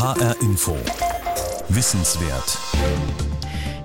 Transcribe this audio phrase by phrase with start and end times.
[0.00, 0.74] HR Info.
[1.68, 2.56] Wissenswert.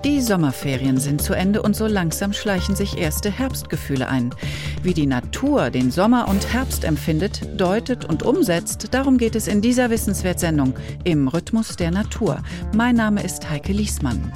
[0.06, 4.34] Die Sommerferien sind zu Ende und so langsam schleichen sich erste Herbstgefühle ein.
[4.82, 9.62] Wie die Natur den Sommer und Herbst empfindet, deutet und umsetzt, darum geht es in
[9.62, 12.42] dieser Wissenswertsendung im Rhythmus der Natur.
[12.74, 14.32] Mein Name ist Heike Liesmann.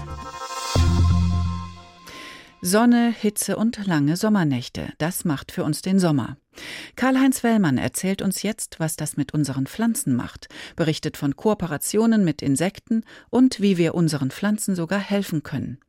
[2.62, 6.39] Sonne, Hitze und lange Sommernächte, das macht für uns den Sommer.
[6.96, 12.42] Karl-Heinz Wellmann erzählt uns jetzt, was das mit unseren Pflanzen macht, berichtet von Kooperationen mit
[12.42, 15.80] Insekten und wie wir unseren Pflanzen sogar helfen können.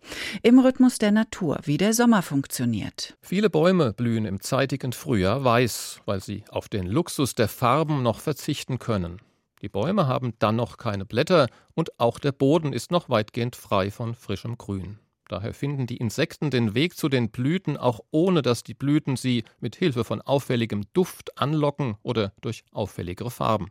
[0.42, 3.16] Im Rhythmus der Natur, wie der Sommer funktioniert.
[3.20, 8.20] Viele Bäume blühen im zeitigen Frühjahr weiß, weil sie auf den Luxus der Farben noch
[8.20, 9.20] verzichten können.
[9.62, 13.90] Die Bäume haben dann noch keine Blätter und auch der Boden ist noch weitgehend frei
[13.90, 14.98] von frischem Grün.
[15.30, 19.44] Daher finden die Insekten den Weg zu den Blüten, auch ohne dass die Blüten sie
[19.60, 23.68] mit Hilfe von auffälligem Duft anlocken oder durch auffälligere Farben.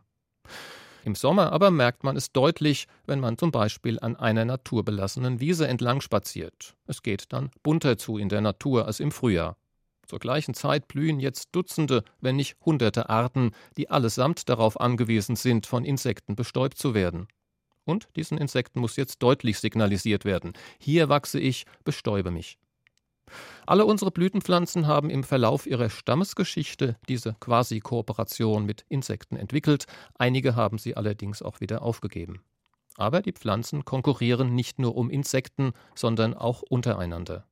[1.04, 5.68] Im Sommer aber merkt man es deutlich, wenn man zum Beispiel an einer naturbelassenen Wiese
[5.68, 6.76] entlang spaziert.
[6.86, 9.58] Es geht dann bunter zu in der Natur als im Frühjahr.
[10.06, 15.66] Zur gleichen Zeit blühen jetzt Dutzende, wenn nicht hunderte Arten, die allesamt darauf angewiesen sind,
[15.66, 17.28] von Insekten bestäubt zu werden.
[17.90, 20.52] Und diesen Insekten muss jetzt deutlich signalisiert werden.
[20.78, 22.56] Hier wachse ich, bestäube mich.
[23.66, 29.86] Alle unsere Blütenpflanzen haben im Verlauf ihrer Stammesgeschichte diese Quasi-Kooperation mit Insekten entwickelt,
[30.18, 32.42] einige haben sie allerdings auch wieder aufgegeben.
[32.96, 37.46] Aber die Pflanzen konkurrieren nicht nur um Insekten, sondern auch untereinander.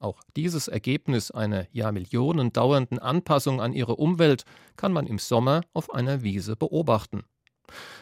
[0.00, 4.44] Auch dieses Ergebnis einer Jahrmillionen dauernden Anpassung an ihre Umwelt
[4.76, 7.24] kann man im Sommer auf einer Wiese beobachten.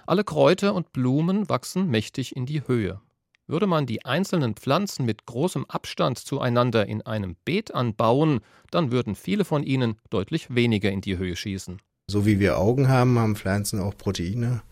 [0.07, 3.01] Alle Kräuter und Blumen wachsen mächtig in die Höhe.
[3.47, 9.17] Würde man die einzelnen Pflanzen mit großem Abstand zueinander in einem Beet anbauen, dann würden
[9.17, 11.81] viele von ihnen deutlich weniger in die Höhe schießen.
[12.09, 14.63] So wie wir Augen haben, haben Pflanzen auch Proteine,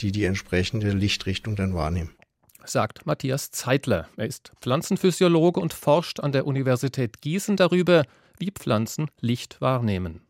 [0.00, 2.14] die die entsprechende Lichtrichtung dann wahrnehmen.
[2.64, 4.08] Sagt Matthias Zeitler.
[4.16, 8.04] Er ist Pflanzenphysiologe und forscht an der Universität Gießen darüber,
[8.38, 10.22] wie Pflanzen Licht wahrnehmen.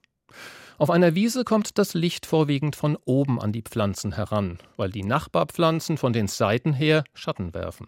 [0.79, 5.05] Auf einer Wiese kommt das Licht vorwiegend von oben an die Pflanzen heran, weil die
[5.05, 7.87] Nachbarpflanzen von den Seiten her Schatten werfen.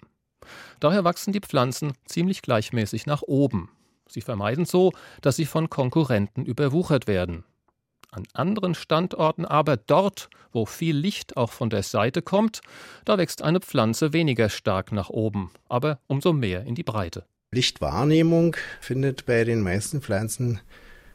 [0.81, 3.71] Daher wachsen die Pflanzen ziemlich gleichmäßig nach oben.
[4.09, 7.44] Sie vermeiden so, dass sie von Konkurrenten überwuchert werden.
[8.10, 12.62] An anderen Standorten aber dort, wo viel Licht auch von der Seite kommt,
[13.05, 17.26] da wächst eine Pflanze weniger stark nach oben, aber umso mehr in die Breite.
[17.50, 20.60] Lichtwahrnehmung findet bei den meisten Pflanzen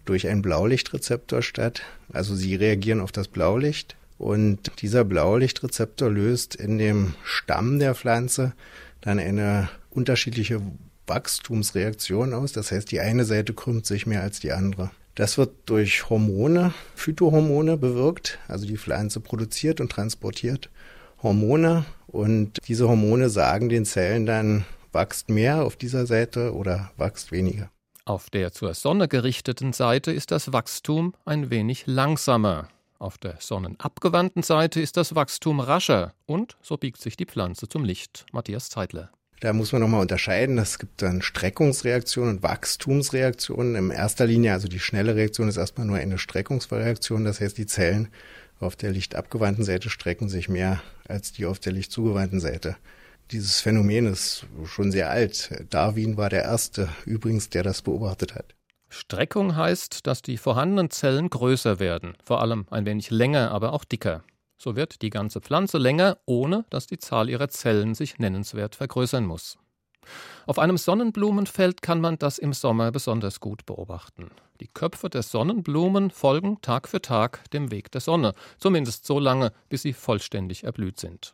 [0.05, 1.81] durch einen Blaulichtrezeptor statt.
[2.11, 8.53] Also sie reagieren auf das Blaulicht und dieser Blaulichtrezeptor löst in dem Stamm der Pflanze
[9.01, 10.61] dann eine unterschiedliche
[11.07, 12.53] Wachstumsreaktion aus.
[12.53, 14.91] Das heißt, die eine Seite krümmt sich mehr als die andere.
[15.15, 18.39] Das wird durch Hormone, Phytohormone bewirkt.
[18.47, 20.69] Also die Pflanze produziert und transportiert
[21.21, 27.31] Hormone und diese Hormone sagen den Zellen dann, wächst mehr auf dieser Seite oder wächst
[27.31, 27.71] weniger.
[28.05, 32.67] Auf der zur Sonne gerichteten Seite ist das Wachstum ein wenig langsamer.
[32.99, 37.85] Auf der sonnenabgewandten Seite ist das Wachstum rascher und so biegt sich die Pflanze zum
[37.85, 38.25] Licht.
[38.33, 39.09] Matthias Zeitler.
[39.39, 40.57] Da muss man nochmal unterscheiden.
[40.57, 43.75] Es gibt dann Streckungsreaktionen und Wachstumsreaktionen.
[43.75, 47.23] In erster Linie, also die schnelle Reaktion ist erstmal nur eine Streckungsreaktion.
[47.23, 48.09] Das heißt, die Zellen
[48.59, 52.75] auf der lichtabgewandten Seite strecken sich mehr als die auf der lichtzugewandten Seite.
[53.31, 55.51] Dieses Phänomen ist schon sehr alt.
[55.69, 58.55] Darwin war der Erste übrigens, der das beobachtet hat.
[58.89, 63.85] Streckung heißt, dass die vorhandenen Zellen größer werden, vor allem ein wenig länger, aber auch
[63.85, 64.23] dicker.
[64.57, 69.25] So wird die ganze Pflanze länger, ohne dass die Zahl ihrer Zellen sich nennenswert vergrößern
[69.25, 69.57] muss.
[70.45, 74.31] Auf einem Sonnenblumenfeld kann man das im Sommer besonders gut beobachten.
[74.59, 79.51] Die Köpfe der Sonnenblumen folgen Tag für Tag dem Weg der Sonne, zumindest so lange,
[79.69, 81.33] bis sie vollständig erblüht sind.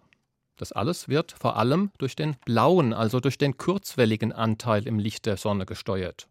[0.60, 5.26] Das alles wird vor allem durch den blauen, also durch den kurzwelligen Anteil im Licht
[5.26, 6.28] der Sonne gesteuert.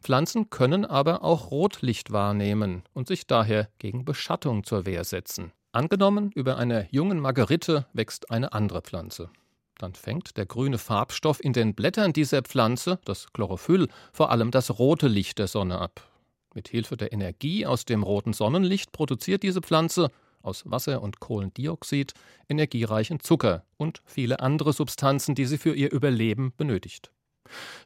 [0.00, 5.50] Pflanzen können aber auch Rotlicht wahrnehmen und sich daher gegen Beschattung zur Wehr setzen.
[5.72, 9.30] Angenommen, über einer jungen Margerite wächst eine andere Pflanze.
[9.78, 14.78] Dann fängt der grüne Farbstoff in den Blättern dieser Pflanze, das Chlorophyll, vor allem das
[14.78, 16.08] rote Licht der Sonne ab.
[16.54, 20.12] Mit Hilfe der Energie aus dem roten Sonnenlicht produziert diese Pflanze
[20.44, 22.14] aus Wasser und Kohlendioxid,
[22.48, 27.10] energiereichen Zucker und viele andere Substanzen, die sie für ihr Überleben benötigt.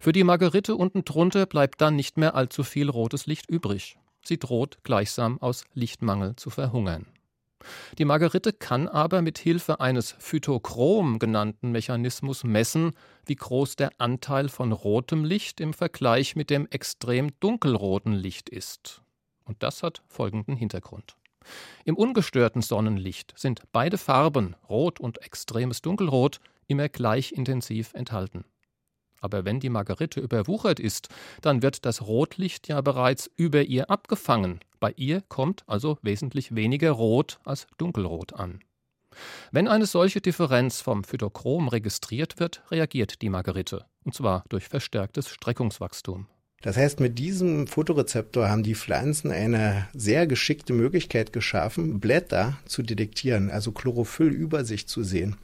[0.01, 3.99] Für die Margerite unten drunter bleibt dann nicht mehr allzu viel rotes Licht übrig.
[4.25, 7.07] Sie droht gleichsam aus Lichtmangel zu verhungern.
[7.99, 12.93] Die Margerite kann aber mit Hilfe eines Phytochrom genannten Mechanismus messen,
[13.27, 19.03] wie groß der Anteil von rotem Licht im Vergleich mit dem extrem dunkelroten Licht ist.
[19.45, 21.18] Und das hat folgenden Hintergrund.
[21.85, 28.45] Im ungestörten Sonnenlicht sind beide Farben, rot und extremes Dunkelrot, immer gleich intensiv enthalten.
[29.21, 31.09] Aber wenn die Margerite überwuchert ist,
[31.43, 34.61] dann wird das Rotlicht ja bereits über ihr abgefangen.
[34.81, 38.61] Bei ihr kommt also wesentlich weniger Rot als Dunkelrot an.
[39.51, 45.29] Wenn eine solche Differenz vom Phytochrom registriert wird, reagiert die Margerite, und zwar durch verstärktes
[45.29, 46.29] Streckungswachstum.
[46.61, 52.83] Das heißt, mit diesem Fotorezeptor haben die Pflanzen eine sehr geschickte Möglichkeit geschaffen, Blätter zu
[52.83, 55.37] detektieren, also Chlorophyll über sich zu sehen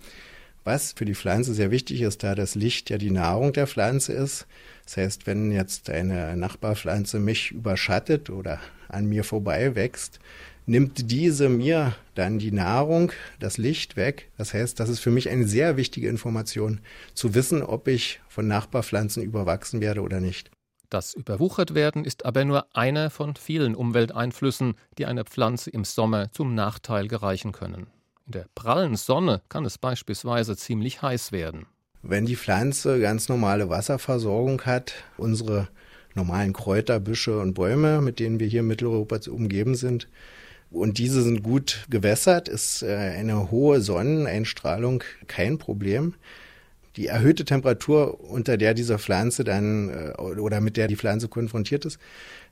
[0.64, 4.12] was für die Pflanze sehr wichtig ist, da das Licht ja die Nahrung der Pflanze
[4.14, 4.46] ist.
[4.84, 8.58] Das heißt, wenn jetzt eine Nachbarpflanze mich überschattet oder
[8.88, 10.18] an mir vorbei wächst,
[10.66, 14.30] nimmt diese mir dann die Nahrung, das Licht weg.
[14.38, 16.80] Das heißt, das ist für mich eine sehr wichtige Information,
[17.12, 20.50] zu wissen, ob ich von Nachbarpflanzen überwachsen werde oder nicht.
[20.94, 26.54] Das Überwuchertwerden ist aber nur einer von vielen Umwelteinflüssen, die eine Pflanze im Sommer zum
[26.54, 27.88] Nachteil gereichen können.
[28.26, 31.66] In der prallen Sonne kann es beispielsweise ziemlich heiß werden.
[32.02, 35.66] Wenn die Pflanze ganz normale Wasserversorgung hat, unsere
[36.14, 40.06] normalen Kräuter, Büsche und Bäume, mit denen wir hier in Mitteleuropa umgeben sind,
[40.70, 46.14] und diese sind gut gewässert, ist äh, eine hohe Sonneneinstrahlung kein Problem.
[46.96, 51.84] Die erhöhte Temperatur, unter der diese Pflanze dann äh, oder mit der die Pflanze konfrontiert
[51.84, 51.98] ist,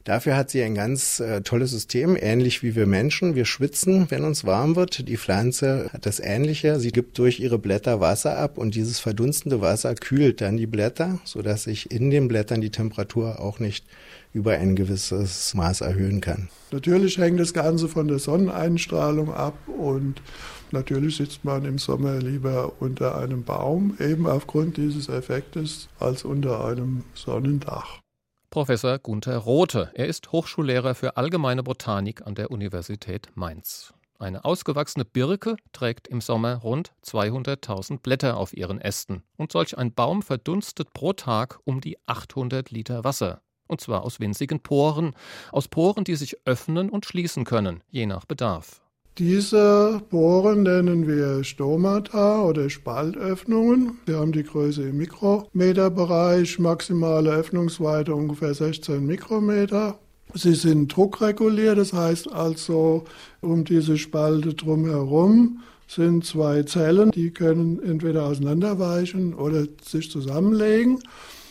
[0.05, 3.37] Dafür hat sie ein ganz äh, tolles System, ähnlich wie wir Menschen.
[3.37, 5.09] Wir schwitzen, wenn uns warm wird.
[5.09, 6.81] Die Pflanze hat das Ähnliche.
[6.81, 11.21] Sie gibt durch ihre Blätter Wasser ab und dieses verdunstende Wasser kühlt dann die Blätter,
[11.25, 13.85] sodass sich in den Blättern die Temperatur auch nicht
[14.35, 16.49] über ein gewisses Maß erhöhen kann.
[16.73, 20.21] Natürlich hängt das Ganze von der Sonneneinstrahlung ab und
[20.73, 26.65] natürlich sitzt man im Sommer lieber unter einem Baum, eben aufgrund dieses Effektes, als unter
[26.65, 28.01] einem Sonnendach.
[28.51, 29.91] Professor Gunther Rothe.
[29.95, 33.95] Er ist Hochschullehrer für allgemeine Botanik an der Universität Mainz.
[34.19, 39.95] Eine ausgewachsene Birke trägt im Sommer rund 200.000 Blätter auf ihren Ästen und solch ein
[39.95, 43.41] Baum verdunstet pro Tag um die 800 Liter Wasser.
[43.69, 45.17] Und zwar aus winzigen Poren,
[45.51, 48.82] aus Poren, die sich öffnen und schließen können, je nach Bedarf.
[49.19, 53.99] Diese Bohren nennen wir Stomata oder Spaltöffnungen.
[54.07, 59.99] Wir haben die Größe im Mikrometerbereich, maximale Öffnungsweite ungefähr 16 Mikrometer.
[60.33, 63.05] Sie sind druckreguliert, das heißt also
[63.43, 71.01] um diese Spalte drumherum sind zwei Zellen, die können entweder auseinanderweichen oder sich zusammenlegen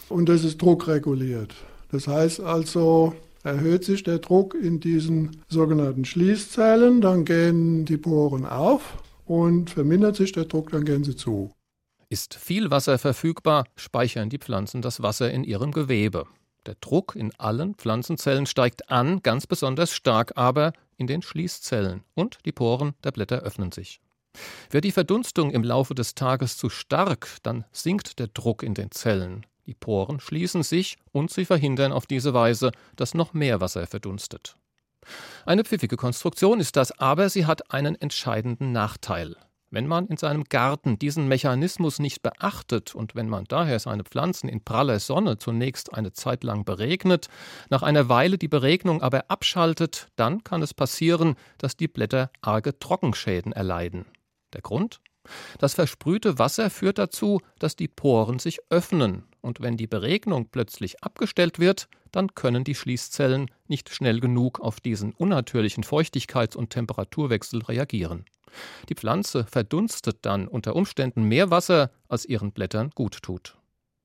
[0.10, 1.54] und das ist druckreguliert.
[1.92, 3.14] Das heißt also,
[3.44, 10.16] erhöht sich der Druck in diesen sogenannten Schließzellen, dann gehen die Poren auf und vermindert
[10.16, 11.52] sich der Druck, dann gehen sie zu.
[12.10, 16.26] Ist viel Wasser verfügbar, speichern die Pflanzen das Wasser in ihrem Gewebe.
[16.66, 22.40] Der Druck in allen Pflanzenzellen steigt an, ganz besonders stark aber in den Schließzellen und
[22.46, 24.02] die Poren der Blätter öffnen sich.
[24.70, 28.92] Wird die Verdunstung im Laufe des Tages zu stark, dann sinkt der Druck in den
[28.92, 29.46] Zellen.
[29.66, 34.56] Die Poren schließen sich und sie verhindern auf diese Weise, dass noch mehr Wasser verdunstet.
[35.46, 39.36] Eine pfiffige Konstruktion ist das, aber sie hat einen entscheidenden Nachteil.
[39.74, 44.50] Wenn man in seinem Garten diesen Mechanismus nicht beachtet und wenn man daher seine Pflanzen
[44.50, 47.30] in praller Sonne zunächst eine Zeit lang beregnet,
[47.70, 52.78] nach einer Weile die Beregnung aber abschaltet, dann kann es passieren, dass die Blätter arge
[52.78, 54.06] Trockenschäden erleiden.
[54.54, 55.00] Der Grund?
[55.60, 61.04] Das versprühte Wasser führt dazu, dass die Poren sich öffnen, und wenn die Beregnung plötzlich
[61.04, 67.62] abgestellt wird, dann können die Schließzellen nicht schnell genug auf diesen unnatürlichen Feuchtigkeits- und Temperaturwechsel
[67.64, 68.26] reagieren.
[68.90, 73.58] Die Pflanze verdunstet dann unter Umständen mehr Wasser, als ihren Blättern gut tut.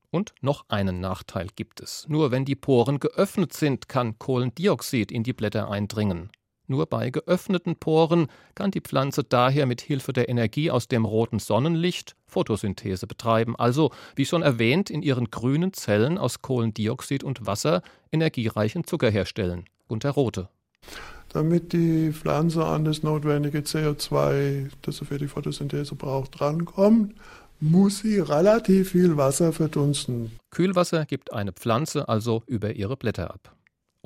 [0.09, 2.07] Und noch einen Nachteil gibt es.
[2.07, 6.31] Nur wenn die Poren geöffnet sind, kann Kohlendioxid in die Blätter eindringen.
[6.69, 11.39] Nur bei geöffneten Poren kann die Pflanze daher mit Hilfe der Energie aus dem roten
[11.39, 17.81] Sonnenlicht Photosynthese betreiben, also wie schon erwähnt in ihren grünen Zellen aus Kohlendioxid und Wasser
[18.11, 19.63] energiereichen Zucker herstellen.
[19.87, 20.49] Gunter Rote.
[21.29, 27.15] Damit die Pflanze an das notwendige CO2, das sie für die Photosynthese braucht, drankommt,
[27.59, 30.31] muss sie relativ viel Wasser verdunsten.
[30.51, 33.55] Kühlwasser gibt eine Pflanze also über ihre Blätter ab.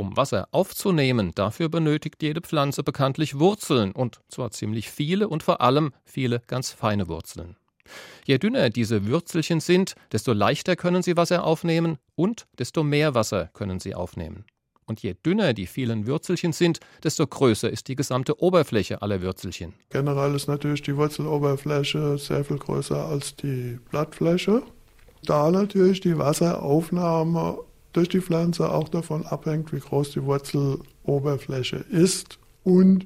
[0.02, 5.62] Um Wasser aufzunehmen, dafür benötigt jede Pflanze bekanntlich Wurzeln, und zwar ziemlich viele und vor
[5.62, 7.56] allem viele ganz feine Wurzeln.
[8.26, 13.52] Je dünner diese Würzelchen sind, desto leichter können sie Wasser aufnehmen und desto mehr Wasser
[13.54, 14.46] können sie aufnehmen.
[14.88, 19.76] Und je dünner die vielen Würzelchen sind, desto größer ist die gesamte Oberfläche aller Würzelchen.
[19.92, 24.64] Generell ist natürlich die Wurzeloberfläche sehr viel größer als die Blattfläche.
[25.26, 27.60] Da natürlich die Wasseraufnahme
[27.94, 33.06] durch die Pflanze auch davon abhängt, wie groß die Wurzeloberfläche ist und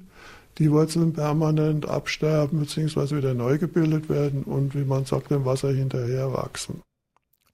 [0.57, 3.17] die Wurzeln permanent absterben bzw.
[3.17, 6.81] wieder neu gebildet werden und wie man sagt, dem Wasser hinterher wachsen.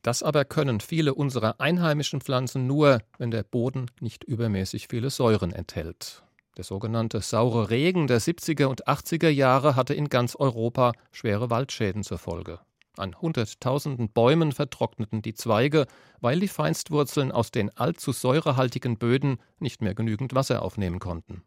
[0.04, 5.52] Das aber können viele unserer einheimischen Pflanzen nur, wenn der Boden nicht übermäßig viele Säuren
[5.52, 6.24] enthält.
[6.58, 12.04] Der sogenannte saure Regen der 70er und 80er Jahre hatte in ganz Europa schwere Waldschäden
[12.04, 12.60] zur Folge.
[12.98, 15.88] An hunderttausenden Bäumen vertrockneten die Zweige,
[16.20, 21.44] weil die Feinstwurzeln aus den allzu säurehaltigen Böden nicht mehr genügend Wasser aufnehmen konnten.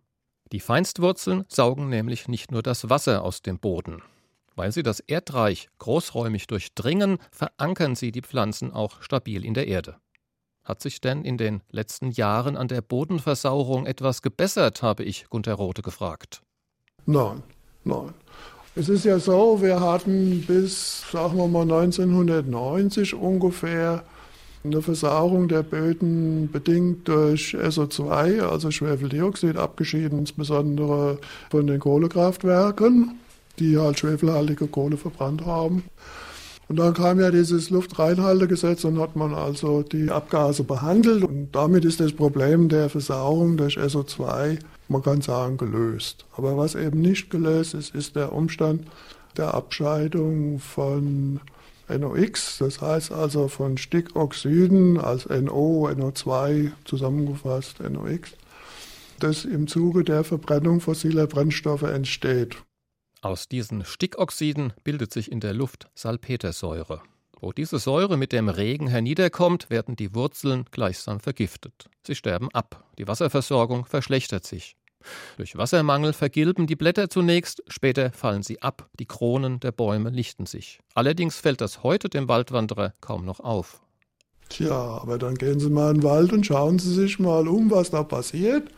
[0.53, 4.03] Die Feinstwurzeln saugen nämlich nicht nur das Wasser aus dem Boden.
[4.57, 9.97] Weil sie das Erdreich großräumig durchdringen, verankern sie die Pflanzen auch stabil in der Erde.
[10.63, 15.55] Hat sich denn in den letzten Jahren an der Bodenversauerung etwas gebessert, habe ich Gunther
[15.55, 16.41] Rothe gefragt.
[17.05, 17.43] Nein,
[17.83, 18.15] nein.
[18.77, 24.03] Es ist ja so, wir hatten bis, sagen wir mal, 1990 ungefähr
[24.65, 31.19] eine Versauerung der Böden bedingt durch SO2, also Schwefeldioxid, abgeschieden insbesondere
[31.51, 33.15] von den Kohlekraftwerken,
[33.61, 35.85] die halt schwefelhaltige Kohle verbrannt haben.
[36.67, 41.23] Und dann kam ja dieses Luftreinhaltegesetz und hat man also die Abgase behandelt.
[41.23, 46.27] Und damit ist das Problem der Versauerung durch SO2 man kann sagen, gelöst.
[46.37, 48.87] Aber was eben nicht gelöst ist, ist der Umstand
[49.37, 51.41] der Abscheidung von
[51.89, 58.33] NOx, das heißt also von Stickoxiden als NO, NO2 zusammengefasst, NOx,
[59.19, 62.57] das im Zuge der Verbrennung fossiler Brennstoffe entsteht.
[63.21, 67.03] Aus diesen Stickoxiden bildet sich in der Luft Salpetersäure.
[67.41, 71.91] Wo diese Säure mit dem Regen herniederkommt, werden die Wurzeln gleichsam vergiftet.
[72.07, 72.85] Sie sterben ab.
[72.99, 74.77] Die Wasserversorgung verschlechtert sich.
[75.37, 80.47] Durch Wassermangel vergilben die Blätter zunächst, später fallen sie ab, die Kronen der Bäume lichten
[80.47, 80.81] sich.
[80.95, 83.81] Allerdings fällt das heute dem Waldwanderer kaum noch auf.
[84.49, 87.71] Tja, aber dann gehen Sie mal in den Wald und schauen Sie sich mal um,
[87.71, 88.69] was da passiert.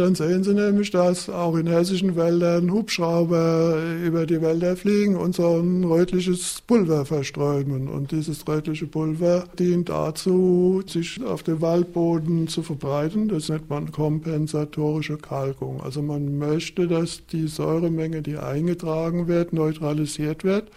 [0.00, 5.34] Dann sehen Sie nämlich, dass auch in hessischen Wäldern Hubschrauber über die Wälder fliegen und
[5.34, 7.86] so ein rötliches Pulver verströmen.
[7.86, 13.28] Und dieses rötliche Pulver dient dazu, sich auf dem Waldboden zu verbreiten.
[13.28, 15.82] Das nennt man kompensatorische Kalkung.
[15.82, 20.70] Also man möchte, dass die Säuremenge, die eingetragen wird, neutralisiert wird.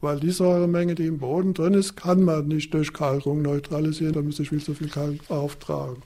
[0.00, 4.14] Weil die Säuremenge, die im Boden drin ist, kann man nicht durch Kalkung neutralisieren.
[4.14, 6.02] Da müsste ich viel zu viel Kalk auftragen.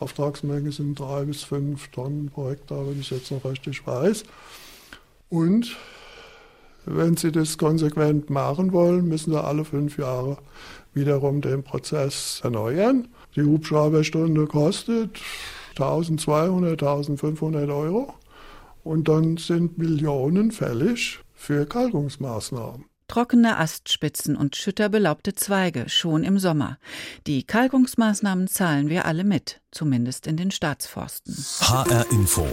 [0.00, 4.24] Auftragsmenge sind drei bis fünf Tonnen pro Hektar, wenn ich jetzt noch richtig weiß.
[5.30, 5.76] Und
[6.86, 10.38] wenn Sie das konsequent machen wollen, müssen Sie alle fünf Jahre
[10.92, 13.08] wiederum den Prozess erneuern.
[13.34, 15.20] Die Hubschrauberstunde kostet
[15.70, 18.14] 1200, 1500 Euro
[18.84, 22.84] und dann sind Millionen fällig für Kalkungsmaßnahmen.
[23.14, 26.78] Trockene Astspitzen und schütterbelaubte Zweige schon im Sommer.
[27.28, 31.32] Die Kalkungsmaßnahmen zahlen wir alle mit, zumindest in den Staatsforsten.
[31.60, 32.44] HR Info.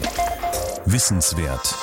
[0.85, 1.73] Wissenswert.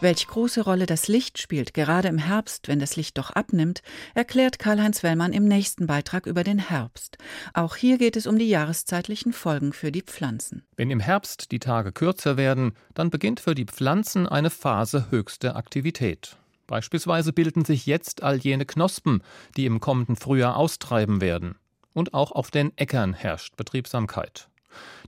[0.00, 3.82] Welch große Rolle das Licht spielt, gerade im Herbst, wenn das Licht doch abnimmt,
[4.14, 7.18] erklärt Karl-Heinz Wellmann im nächsten Beitrag über den Herbst.
[7.54, 10.62] Auch hier geht es um die jahreszeitlichen Folgen für die Pflanzen.
[10.76, 15.56] Wenn im Herbst die Tage kürzer werden, dann beginnt für die Pflanzen eine Phase höchster
[15.56, 16.38] Aktivität.
[16.68, 19.22] Beispielsweise bilden sich jetzt all jene Knospen,
[19.56, 21.56] die im kommenden Frühjahr austreiben werden.
[21.94, 24.48] Und auch auf den Äckern herrscht Betriebsamkeit.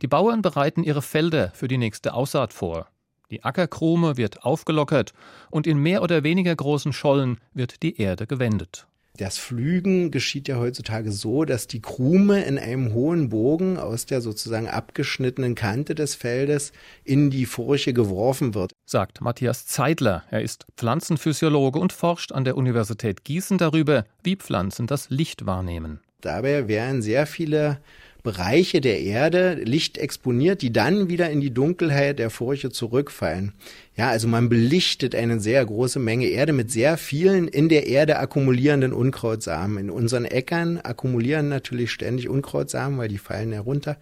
[0.02, 2.88] Die Bauern bereiten ihre Felder für die nächste Aussaat vor.
[3.30, 5.12] Die Ackerkrume wird aufgelockert
[5.50, 8.88] und in mehr oder weniger großen Schollen wird die Erde gewendet.
[9.16, 14.20] Das Pflügen geschieht ja heutzutage so, dass die Krume in einem hohen Bogen aus der
[14.20, 16.72] sozusagen abgeschnittenen Kante des Feldes
[17.04, 18.72] in die Furche geworfen wird.
[18.86, 20.24] Sagt Matthias Zeidler.
[20.30, 26.00] Er ist Pflanzenphysiologe und forscht an der Universität Gießen darüber, wie Pflanzen das Licht wahrnehmen.
[26.20, 27.80] Dabei werden sehr viele
[28.22, 33.52] Bereiche der Erde Licht exponiert, die dann wieder in die Dunkelheit der Furche zurückfallen.
[33.96, 38.18] Ja, also man belichtet eine sehr große Menge Erde mit sehr vielen in der Erde
[38.18, 39.78] akkumulierenden Unkrautsamen.
[39.78, 43.96] In unseren Äckern akkumulieren natürlich ständig Unkrautsamen, weil die fallen herunter.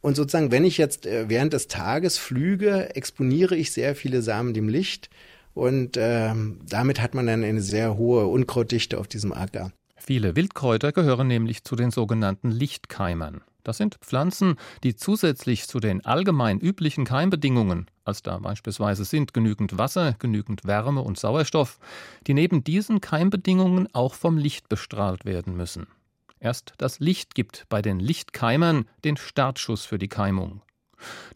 [0.00, 4.52] Und sozusagen, wenn ich jetzt äh, während des Tages flüge, exponiere ich sehr viele Samen
[4.52, 5.08] dem Licht.
[5.54, 6.34] Und äh,
[6.68, 9.70] damit hat man dann eine sehr hohe Unkrautdichte auf diesem Acker.
[9.96, 13.42] Viele Wildkräuter gehören nämlich zu den sogenannten Lichtkeimern.
[13.64, 19.78] Das sind Pflanzen, die zusätzlich zu den allgemein üblichen Keimbedingungen, als da beispielsweise sind genügend
[19.78, 21.78] Wasser, genügend Wärme und Sauerstoff,
[22.26, 25.86] die neben diesen Keimbedingungen auch vom Licht bestrahlt werden müssen.
[26.40, 30.62] Erst das Licht gibt bei den Lichtkeimern den Startschuss für die Keimung.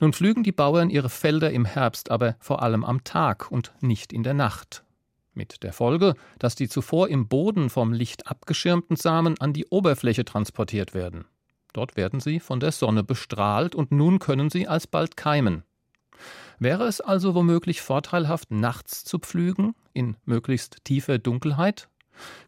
[0.00, 4.12] Nun pflügen die Bauern ihre Felder im Herbst aber vor allem am Tag und nicht
[4.12, 4.84] in der Nacht.
[5.32, 10.24] Mit der Folge, dass die zuvor im Boden vom Licht abgeschirmten Samen an die Oberfläche
[10.24, 11.26] transportiert werden.
[11.76, 15.62] Dort werden sie von der Sonne bestrahlt und nun können sie alsbald keimen.
[16.58, 21.90] Wäre es also womöglich vorteilhaft, nachts zu pflügen, in möglichst tiefer Dunkelheit?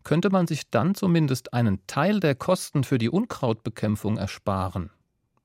[0.03, 4.89] Könnte man sich dann zumindest einen Teil der Kosten für die Unkrautbekämpfung ersparen?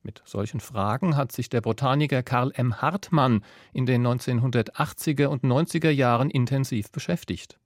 [0.02, 2.82] Mit solchen Fragen hat sich der Botaniker Karl M.
[2.82, 7.60] Hartmann in den 1980er und 90er Jahren intensiv beschäftigt.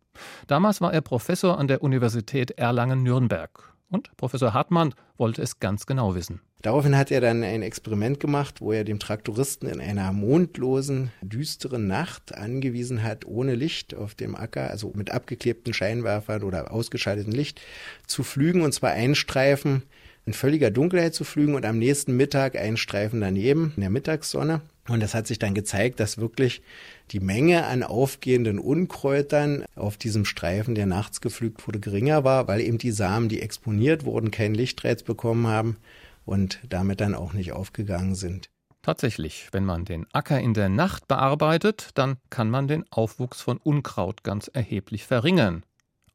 [0.47, 3.76] Damals war er Professor an der Universität Erlangen-Nürnberg.
[3.89, 6.41] Und Professor Hartmann wollte es ganz genau wissen.
[6.62, 11.88] Daraufhin hat er dann ein Experiment gemacht, wo er dem Traktoristen in einer mondlosen, düsteren
[11.88, 17.62] Nacht angewiesen hat, ohne Licht auf dem Acker, also mit abgeklebten Scheinwerfern oder ausgeschaltetem Licht,
[18.08, 19.84] zu flügen, und zwar einen Streifen
[20.27, 24.62] in völliger Dunkelheit zu flügen und am nächsten Mittag einen Streifen daneben in der Mittagssonne.
[24.89, 26.62] Und das hat sich dann gezeigt, dass wirklich
[27.12, 32.60] die Menge an aufgehenden Unkräutern auf diesem Streifen, der nachts geflügt wurde, geringer war, weil
[32.60, 35.77] eben die Samen, die exponiert wurden, keinen Lichtreiz bekommen haben
[36.25, 38.50] und damit dann auch nicht aufgegangen sind.
[38.81, 43.57] Tatsächlich, wenn man den Acker in der Nacht bearbeitet, dann kann man den Aufwuchs von
[43.57, 45.63] Unkraut ganz erheblich verringern.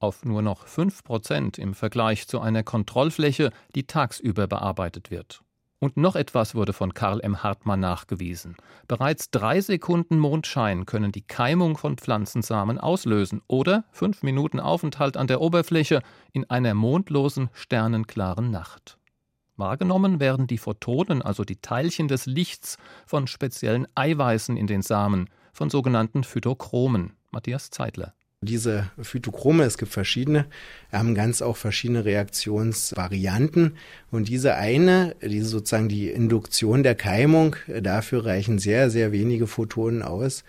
[0.02, 5.42] Auf nur noch 5 Prozent im Vergleich zu einer Kontrollfläche, die tagsüber bearbeitet wird.
[5.78, 7.44] Und noch etwas wurde von Karl M.
[7.44, 8.56] Hartmann nachgewiesen.
[8.88, 15.28] Bereits drei Sekunden Mondschein können die Keimung von Pflanzensamen auslösen oder fünf Minuten Aufenthalt an
[15.28, 18.98] der Oberfläche in einer mondlosen, sternenklaren Nacht.
[19.54, 25.30] Wahrgenommen werden die Photonen, also die Teilchen des Lichts, von speziellen Eiweißen in den Samen,
[25.52, 27.12] von sogenannten Phytochromen.
[27.30, 30.46] Matthias Zeitler diese Phytochrome, es gibt verschiedene,
[30.92, 33.76] haben ganz auch verschiedene Reaktionsvarianten.
[34.10, 40.02] Und diese eine, diese sozusagen die Induktion der Keimung, dafür reichen sehr, sehr wenige Photonen
[40.02, 40.44] aus.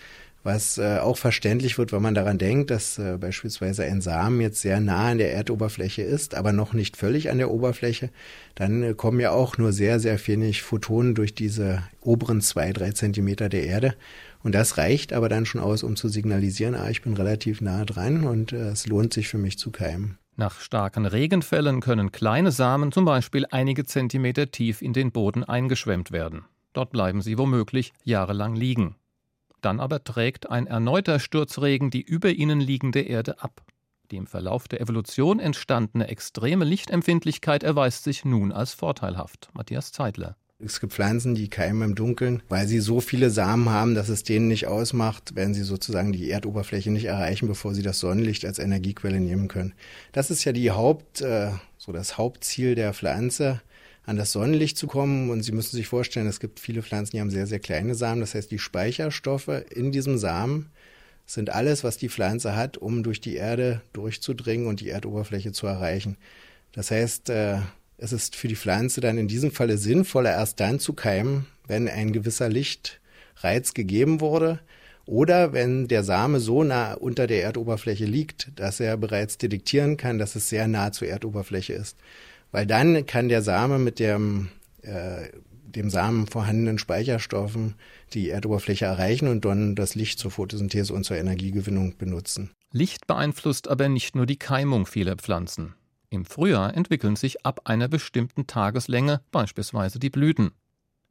[0.46, 4.60] Was äh, auch verständlich wird, wenn man daran denkt, dass äh, beispielsweise ein Samen jetzt
[4.60, 8.10] sehr nah an der Erdoberfläche ist, aber noch nicht völlig an der Oberfläche,
[8.56, 12.92] dann äh, kommen ja auch nur sehr, sehr wenig Photonen durch diese oberen zwei, drei
[12.92, 13.96] Zentimeter der Erde.
[14.44, 17.86] Und das reicht aber dann schon aus, um zu signalisieren, ah, ich bin relativ nah
[17.86, 20.18] dran und äh, es lohnt sich für mich zu keimen.
[20.36, 26.12] Nach starken Regenfällen können kleine Samen zum Beispiel einige Zentimeter tief in den Boden eingeschwemmt
[26.12, 26.46] werden.
[26.74, 28.96] Dort bleiben sie womöglich jahrelang liegen.
[29.62, 33.64] Dann aber trägt ein erneuter Sturzregen die über ihnen liegende Erde ab.
[34.12, 39.50] Die im Verlauf der Evolution entstandene extreme Lichtempfindlichkeit erweist sich nun als vorteilhaft.
[39.54, 40.36] Matthias Zeitler.
[40.66, 44.24] Es gibt Pflanzen, die keimen im Dunkeln, weil sie so viele Samen haben, dass es
[44.24, 48.60] denen nicht ausmacht, wenn sie sozusagen die Erdoberfläche nicht erreichen, bevor sie das Sonnenlicht als
[48.60, 49.74] Energiequelle nehmen können.
[50.14, 53.62] Das ist ja die Haupt, äh, so das Hauptziel der Pflanze,
[54.06, 55.30] an das Sonnenlicht zu kommen.
[55.30, 58.22] Und Sie müssen sich vorstellen, es gibt viele Pflanzen, die haben sehr, sehr kleine Samen.
[58.22, 60.70] Das heißt, die Speicherstoffe in diesem Samen
[61.26, 65.68] sind alles, was die Pflanze hat, um durch die Erde durchzudringen und die Erdoberfläche zu
[65.68, 66.18] erreichen.
[66.74, 67.60] Das heißt, äh,
[68.04, 71.88] es ist für die Pflanze dann in diesem Falle sinnvoller, erst dann zu keimen, wenn
[71.88, 74.60] ein gewisser Lichtreiz gegeben wurde
[75.06, 80.20] oder wenn der Same so nah unter der Erdoberfläche liegt, dass er bereits detektieren kann,
[80.20, 81.98] dass es sehr nah zur Erdoberfläche ist.
[82.52, 84.50] Weil dann kann der Same mit dem,
[84.82, 85.30] äh,
[85.64, 87.76] dem Samen vorhandenen Speicherstoffen
[88.14, 92.52] die Erdoberfläche erreichen und dann das Licht zur Photosynthese und zur Energiegewinnung benutzen.
[92.74, 95.74] Licht beeinflusst aber nicht nur die Keimung vieler Pflanzen.
[96.14, 100.52] Im Frühjahr entwickeln sich ab einer bestimmten Tageslänge beispielsweise die Blüten.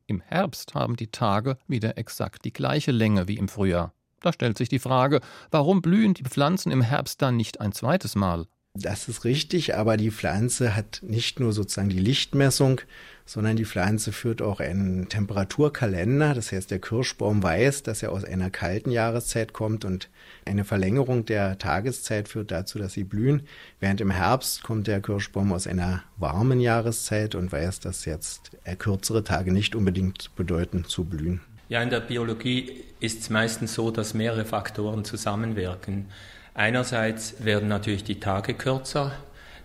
[0.07, 3.95] Im Herbst haben die Tage wieder exakt die gleiche Länge wie im Frühjahr.
[4.21, 8.15] Da stellt sich die Frage, warum blühen die Pflanzen im Herbst dann nicht ein zweites
[8.15, 8.47] Mal?
[8.75, 12.81] Das ist richtig, aber die Pflanze hat nicht nur sozusagen die Lichtmessung,
[13.27, 16.33] sondern die Pflanze führt auch einen Temperaturkalender.
[16.33, 20.09] Das heißt, der Kirschbaum weiß, dass er aus einer kalten Jahreszeit kommt und
[20.47, 23.43] eine Verlängerung der Tageszeit führt dazu, dass sie blühen.
[23.79, 29.23] Während im Herbst kommt der Kirschbaum aus einer warmen Jahreszeit und weiß, dass jetzt kürzere
[29.23, 31.43] Tage nicht unbedingt bedeuten zu blühen.
[31.69, 36.07] Ja, in der Biologie ist es meistens so, dass mehrere Faktoren zusammenwirken.
[36.55, 39.13] Einerseits werden natürlich die Tage kürzer,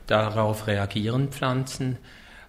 [0.07, 1.97] darauf reagieren Pflanzen,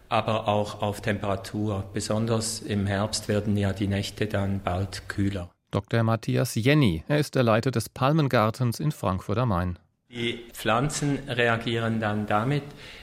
[0.08, 1.84] aber auch auf Temperatur.
[1.92, 5.50] Besonders im Herbst werden ja die Nächte dann bald kühler.
[5.70, 6.02] Dr.
[6.02, 9.78] Matthias Jenny, er ist der Leiter des Palmengartens in Frankfurt am Main.
[10.08, 12.62] Die Pflanzen reagieren dann damit,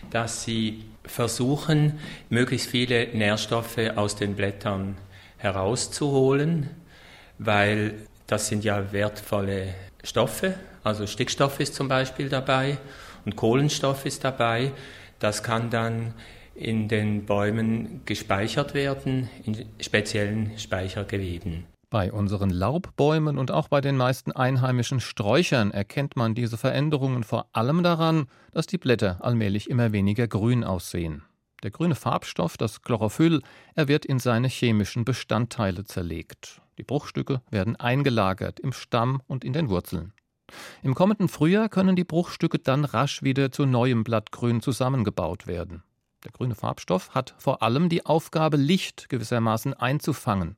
[0.09, 4.97] dass sie versuchen, möglichst viele Nährstoffe aus den Blättern
[5.37, 6.71] herauszuholen,
[7.37, 7.93] weil
[8.25, 12.77] das sind ja wertvolle Stoffe also Stickstoff ist zum Beispiel dabei
[13.25, 14.71] und Kohlenstoff ist dabei.
[15.17, 16.13] Das kann dann
[16.53, 21.65] in den Bäumen gespeichert werden, in speziellen Speichergeweben.
[21.89, 27.47] Bei unseren Laubbäumen und auch bei den meisten einheimischen Sträuchern erkennt man diese Veränderungen vor
[27.51, 31.23] allem daran, dass die Blätter allmählich immer weniger grün aussehen.
[31.63, 33.41] Der grüne Farbstoff, das Chlorophyll,
[33.73, 36.61] er wird in seine chemischen Bestandteile zerlegt.
[36.77, 40.13] Die Bruchstücke werden eingelagert im Stamm und in den Wurzeln.
[40.83, 45.83] Im kommenden Frühjahr können die Bruchstücke dann rasch wieder zu neuem Blattgrün zusammengebaut werden.
[46.23, 50.57] Der grüne Farbstoff hat vor allem die Aufgabe, Licht gewissermaßen einzufangen.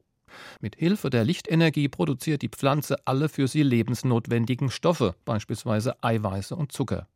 [0.61, 6.71] Mit Hilfe der Lichtenergie produziert die Pflanze alle für sie lebensnotwendigen Stoffe, beispielsweise Eiweiße und
[6.71, 7.07] Zucker.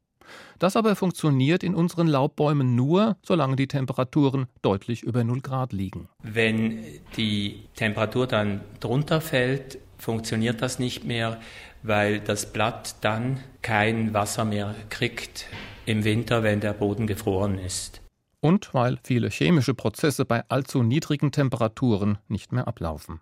[0.59, 6.07] Das aber funktioniert in unseren Laubbäumen nur, solange die Temperaturen deutlich über 0 Grad liegen.
[6.23, 6.83] Wenn
[7.17, 11.39] die Temperatur dann drunter fällt, funktioniert das nicht mehr,
[11.83, 15.45] weil das Blatt dann kein Wasser mehr kriegt
[15.85, 18.01] im Winter, wenn der Boden gefroren ist.
[18.39, 23.21] Und weil viele chemische Prozesse bei allzu niedrigen Temperaturen nicht mehr ablaufen.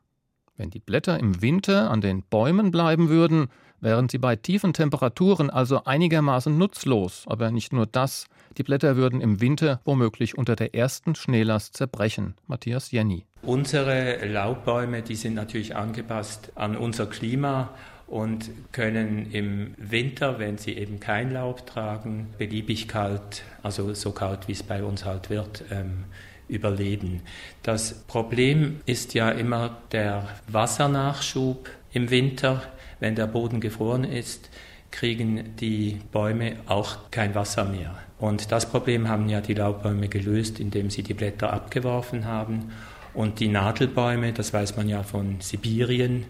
[0.60, 3.48] Wenn die Blätter im Winter an den Bäumen bleiben würden,
[3.80, 8.26] wären sie bei tiefen Temperaturen also einigermaßen nutzlos, aber nicht nur das,
[8.58, 12.36] die Blätter würden im Winter womöglich unter der ersten Schneelast zerbrechen.
[12.46, 13.24] Matthias Jenny.
[13.42, 17.70] Unsere Laubbäume, die sind natürlich angepasst an unser Klima
[18.06, 24.50] und können im Winter, wenn sie eben kein Laub tragen, beliebig kalt, also so kalt,
[24.50, 26.04] wie es bei uns halt wird, ähm,
[26.50, 27.22] überleben.
[27.64, 32.64] Das Problem ist ja immer der Wassernachschub im Winter.
[33.00, 34.50] Wenn der Boden gefroren ist,
[34.92, 37.96] kriegen die Bäume auch kein Wasser mehr.
[38.18, 42.72] Und das Problem haben ja die Laubbäume gelöst, indem sie die Blätter abgeworfen haben.
[43.14, 46.26] Und die Nadelbäume, das weiß man ja von Sibirien,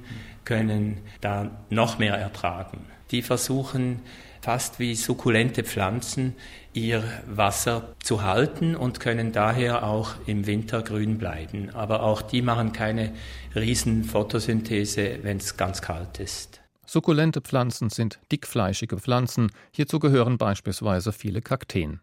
[0.45, 2.81] können da noch mehr ertragen.
[3.11, 4.01] Die versuchen
[4.41, 6.35] fast wie sukkulente Pflanzen
[6.73, 11.69] ihr Wasser zu halten und können daher auch im Winter grün bleiben.
[11.71, 13.13] Aber auch die machen keine
[13.55, 16.61] riesen Photosynthese, wenn es ganz kalt ist.
[16.85, 19.51] Sukkulente Pflanzen sind dickfleischige Pflanzen.
[19.71, 22.01] Hierzu gehören beispielsweise viele Kakteen.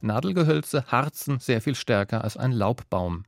[0.00, 3.24] Nadelgehölze harzen sehr viel stärker als ein Laubbaum.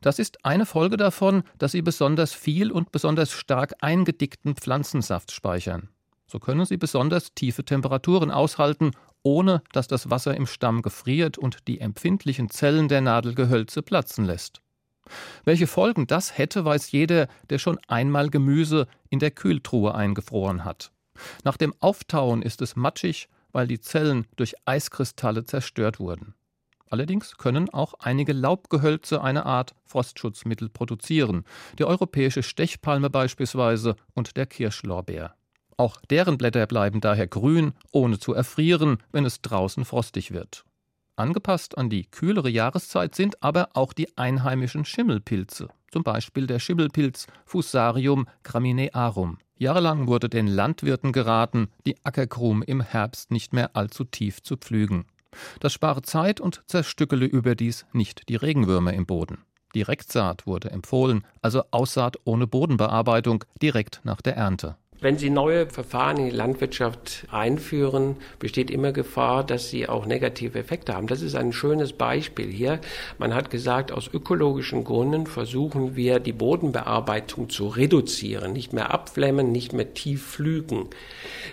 [0.00, 5.88] Das ist eine Folge davon, dass sie besonders viel und besonders stark eingedickten Pflanzensaft speichern.
[6.26, 11.66] So können sie besonders tiefe Temperaturen aushalten, ohne dass das Wasser im Stamm gefriert und
[11.68, 14.60] die empfindlichen Zellen der Nadelgehölze platzen lässt.
[15.44, 20.92] Welche Folgen das hätte, weiß jeder, der schon einmal Gemüse in der Kühltruhe eingefroren hat.
[21.44, 26.34] Nach dem Auftauen ist es matschig, weil die Zellen durch Eiskristalle zerstört wurden.
[26.90, 31.44] Allerdings können auch einige Laubgehölze eine Art Frostschutzmittel produzieren,
[31.78, 35.34] die europäische Stechpalme beispielsweise und der Kirschlorbeer.
[35.76, 40.64] Auch deren Blätter bleiben daher grün, ohne zu erfrieren, wenn es draußen frostig wird.
[41.16, 47.28] Angepasst an die kühlere Jahreszeit sind aber auch die einheimischen Schimmelpilze, zum Beispiel der Schimmelpilz
[47.44, 49.38] Fusarium graminearum.
[49.56, 55.06] Jahrelang wurde den Landwirten geraten, die Ackerkrumen im Herbst nicht mehr allzu tief zu pflügen.
[55.60, 59.38] Das spare Zeit und zerstückele überdies nicht die Regenwürmer im Boden.
[59.74, 64.76] Direktsaat wurde empfohlen, also Aussaat ohne Bodenbearbeitung direkt nach der Ernte.
[65.04, 70.58] Wenn Sie neue Verfahren in die Landwirtschaft einführen, besteht immer Gefahr, dass sie auch negative
[70.58, 71.08] Effekte haben.
[71.08, 72.80] Das ist ein schönes Beispiel hier.
[73.18, 79.52] Man hat gesagt, aus ökologischen Gründen versuchen wir, die Bodenbearbeitung zu reduzieren, nicht mehr abflemmen,
[79.52, 80.86] nicht mehr tief pflügen.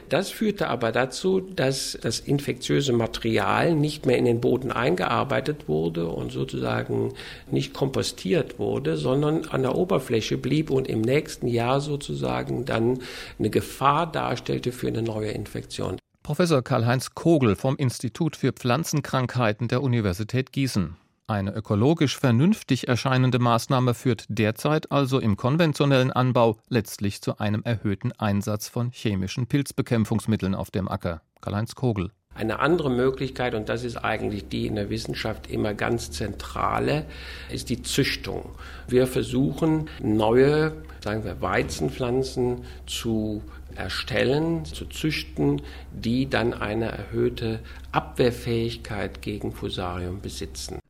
[0.07, 6.07] Das führte aber dazu, dass das infektiöse Material nicht mehr in den Boden eingearbeitet wurde
[6.07, 7.15] und sozusagen
[7.51, 12.99] nicht kompostiert wurde, sondern an der Oberfläche blieb und im nächsten Jahr sozusagen dann
[13.41, 15.97] eine Gefahr darstellte für eine neue Infektion.
[16.21, 20.95] Professor Karl-Heinz Kogel vom Institut für Pflanzenkrankheiten der Universität Gießen.
[21.25, 28.11] Eine ökologisch vernünftig erscheinende Maßnahme führt derzeit also im konventionellen Anbau letztlich zu einem erhöhten
[28.11, 31.21] Einsatz von chemischen Pilzbekämpfungsmitteln auf dem Acker.
[31.41, 32.11] Karl-Heinz Kogel.
[32.33, 37.05] Eine andere Möglichkeit, und das ist eigentlich die in der Wissenschaft immer ganz zentrale,
[37.49, 38.55] ist die Züchtung.
[38.87, 40.71] Wir versuchen neue,
[41.03, 43.41] sagen wir, Weizenpflanzen zu
[43.75, 47.59] erstellen, zu züchten, die dann eine erhöhte
[47.91, 50.80] Abwehrfähigkeit gegen Fusarium besitzen.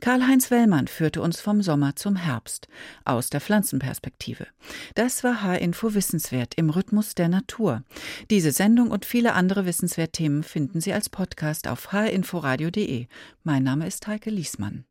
[0.00, 2.68] Karl-Heinz Wellmann führte uns vom Sommer zum Herbst
[3.04, 4.46] aus der Pflanzenperspektive.
[4.94, 7.82] Das war H-Info Wissenswert im Rhythmus der Natur.
[8.30, 13.06] Diese Sendung und viele andere Wissenswert Themen finden Sie als Podcast auf hinforadio.de.
[13.44, 14.84] Mein Name ist Heike Liesmann.